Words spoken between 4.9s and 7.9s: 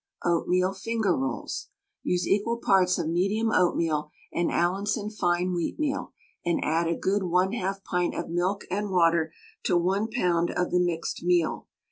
fine wheatmeal, and add a good 1/2